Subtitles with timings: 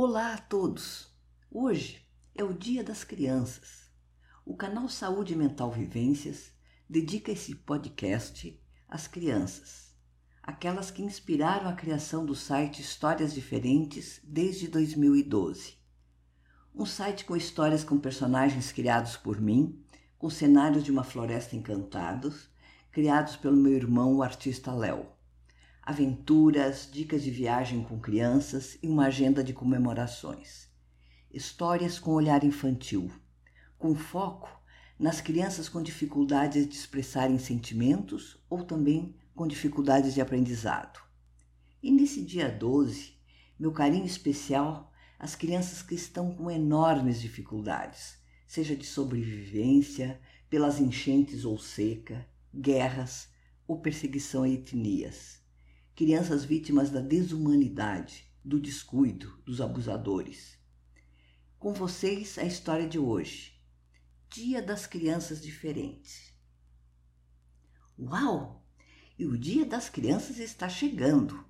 [0.00, 1.08] Olá a todos!
[1.50, 3.90] Hoje é o Dia das Crianças.
[4.46, 6.52] O canal Saúde Mental Vivências
[6.88, 9.92] dedica esse podcast às crianças,
[10.40, 15.76] aquelas que inspiraram a criação do site Histórias Diferentes desde 2012.
[16.72, 19.84] Um site com histórias com personagens criados por mim,
[20.16, 22.48] com cenários de uma floresta encantados,
[22.92, 25.17] criados pelo meu irmão, o artista Léo
[25.88, 30.68] aventuras, dicas de viagem com crianças e uma agenda de comemorações.
[31.32, 33.10] Histórias com olhar infantil,
[33.78, 34.50] com foco
[34.98, 41.00] nas crianças com dificuldades de expressarem sentimentos ou também com dificuldades de aprendizado.
[41.82, 43.14] E nesse dia 12,
[43.58, 50.20] meu carinho especial às crianças que estão com enormes dificuldades, seja de sobrevivência,
[50.50, 53.30] pelas enchentes ou seca, guerras
[53.66, 55.47] ou perseguição a etnias
[55.98, 60.56] crianças vítimas da desumanidade, do descuido dos abusadores.
[61.58, 63.60] Com vocês a história de hoje.
[64.30, 66.32] Dia das Crianças Diferentes.
[67.98, 68.64] Uau!
[69.18, 71.44] E o Dia das Crianças está chegando,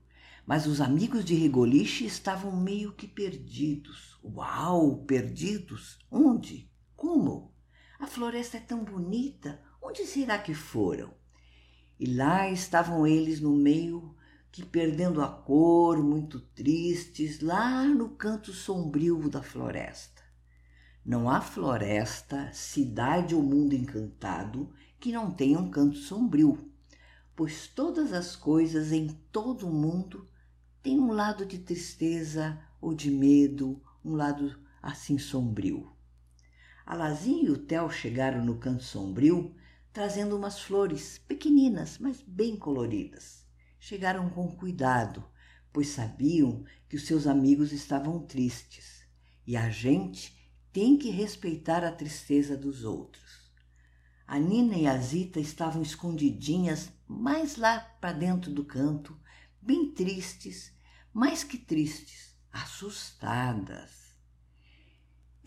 [0.47, 4.19] mas os amigos de Regoliche estavam meio que perdidos.
[4.25, 5.05] Uau!
[5.05, 5.99] Perdidos?
[6.11, 6.73] Onde?
[6.97, 7.55] Como?
[8.01, 9.63] A floresta é tão bonita.
[9.83, 11.15] Onde será que foram?
[12.01, 14.17] E lá estavam eles no meio
[14.51, 20.23] que perdendo a cor, muito tristes, lá no canto sombrio da floresta.
[21.05, 26.71] Não há floresta, cidade ou mundo encantado que não tenha um canto sombrio,
[27.37, 30.27] pois todas as coisas em todo o mundo
[30.83, 35.93] têm um lado de tristeza ou de medo, um lado assim sombrio.
[36.85, 39.55] A Lazinha e o Theo chegaram no canto sombrio
[39.93, 43.48] trazendo umas flores pequeninas, mas bem coloridas
[43.79, 45.25] chegaram com cuidado,
[45.73, 49.07] pois sabiam que os seus amigos estavam tristes
[49.47, 50.37] e a gente
[50.73, 53.49] tem que respeitar a tristeza dos outros.
[54.27, 59.19] A Nina e a Zita estavam escondidinhas mais lá para dentro do canto,
[59.61, 60.73] bem tristes,
[61.13, 64.08] mais que tristes, assustadas.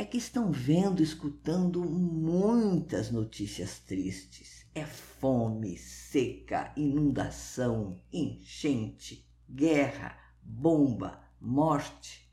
[0.01, 11.23] É que estão vendo, escutando muitas notícias tristes é fome, seca, inundação, enchente, guerra, bomba,
[11.39, 12.27] morte.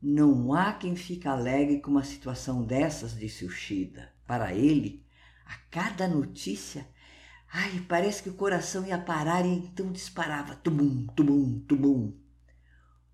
[0.00, 4.12] Não há quem fique alegre com uma situação dessas, disse o Shida.
[4.24, 5.04] Para ele,
[5.46, 6.86] a cada notícia,
[7.52, 12.16] ai, parece que o coração ia parar e então disparava, tubum, tubum, tubum.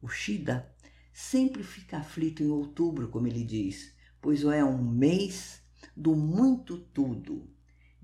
[0.03, 0.74] O Shida
[1.15, 5.63] sempre fica aflito em outubro, como ele diz, pois é um mês
[5.97, 7.55] do muito tudo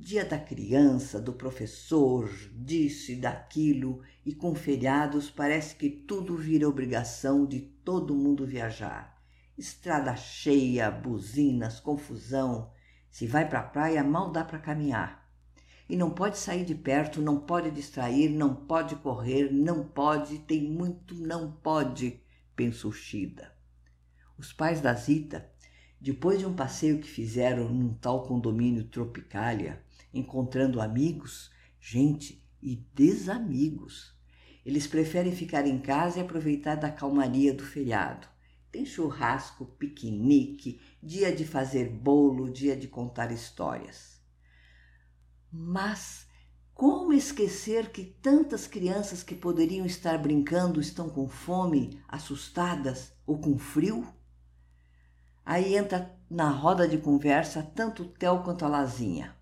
[0.00, 6.66] dia da criança, do professor, disso e daquilo, e com feriados parece que tudo vira
[6.66, 9.20] obrigação de todo mundo viajar.
[9.58, 12.72] Estrada cheia, buzinas, confusão.
[13.10, 15.28] Se vai para a praia, mal dá para caminhar.
[15.86, 20.62] E não pode sair de perto, não pode distrair, não pode correr, não pode, tem
[20.62, 22.22] muito não pode,
[22.60, 23.56] pensou Shida.
[24.36, 25.50] Os pais da Zita,
[25.98, 29.82] depois de um passeio que fizeram num tal condomínio Tropicália,
[30.12, 31.50] encontrando amigos,
[31.80, 34.14] gente e desamigos.
[34.62, 38.28] Eles preferem ficar em casa e aproveitar da calmaria do feriado.
[38.70, 44.20] Tem churrasco, piquenique, dia de fazer bolo, dia de contar histórias.
[45.50, 46.26] Mas
[46.80, 53.58] como esquecer que tantas crianças que poderiam estar brincando estão com fome, assustadas ou com
[53.58, 54.08] frio?
[55.44, 59.36] Aí entra na roda de conversa tanto o Theo quanto a Lazinha.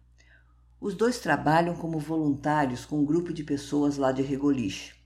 [0.80, 4.96] Os dois trabalham como voluntários com um grupo de pessoas lá de Regoliche.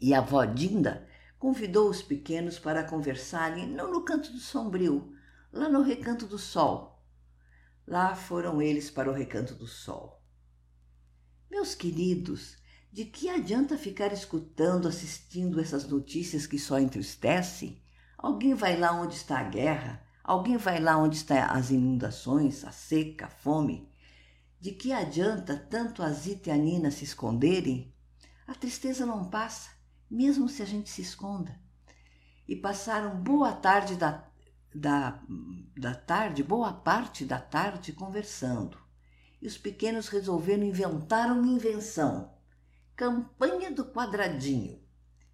[0.00, 1.06] E a avó Dinda
[1.38, 5.12] convidou os pequenos para conversarem não no canto do sombrio,
[5.52, 7.04] lá no recanto do sol.
[7.86, 10.21] Lá foram eles para o recanto do sol.
[11.62, 12.56] Meus queridos,
[12.92, 17.80] de que adianta ficar escutando, assistindo essas notícias que só entristecem?
[18.18, 22.72] Alguém vai lá onde está a guerra, alguém vai lá onde estão as inundações, a
[22.72, 23.88] seca, a fome.
[24.58, 27.94] De que adianta tanto a Zita e a Nina se esconderem?
[28.44, 29.70] A tristeza não passa,
[30.10, 31.60] mesmo se a gente se esconda.
[32.48, 34.28] E passaram boa tarde da,
[34.74, 35.22] da,
[35.78, 38.81] da tarde, boa parte da tarde conversando.
[39.42, 42.32] E os pequenos resolveram inventar uma invenção.
[42.94, 44.80] Campanha do quadradinho.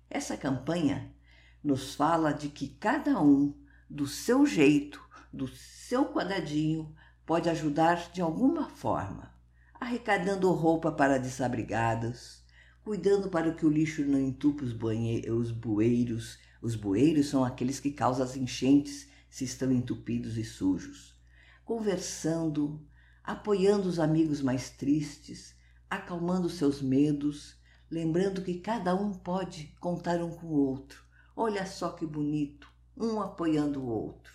[0.08, 1.14] Essa campanha
[1.62, 3.54] nos fala de que cada um,
[3.88, 4.98] do seu jeito,
[5.30, 6.94] do seu quadradinho,
[7.26, 9.30] pode ajudar de alguma forma,
[9.74, 12.42] arrecadando roupa para desabrigados,
[12.82, 17.90] cuidando para que o lixo não entupa os, os bueiros, Os bueiros são aqueles que
[17.90, 21.14] causam as enchentes se estão entupidos e sujos.
[21.62, 22.82] Conversando,
[23.28, 25.54] apoiando os amigos mais tristes,
[25.90, 27.60] acalmando seus medos,
[27.90, 31.04] lembrando que cada um pode contar um com o outro.
[31.36, 34.32] Olha só que bonito, um apoiando o outro.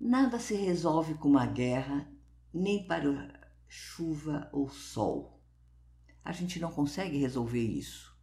[0.00, 2.10] Nada se resolve com uma guerra,
[2.54, 3.38] nem para
[3.68, 5.44] chuva ou sol.
[6.24, 8.18] A gente não consegue resolver isso.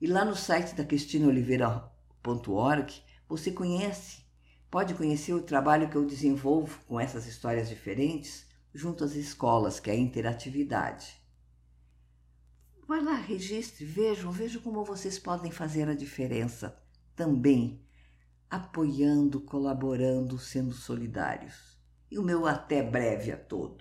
[0.00, 4.22] e lá no site da cristinaoliveira.org você conhece,
[4.70, 9.90] pode conhecer o trabalho que eu desenvolvo com essas histórias diferentes junto às escolas, que
[9.90, 11.20] é a interatividade.
[12.86, 16.78] Vai lá, registre, vejam, vejam como vocês podem fazer a diferença
[17.14, 17.80] também,
[18.52, 21.74] apoiando, colaborando, sendo solidários.
[22.10, 23.80] E o meu até breve a todos.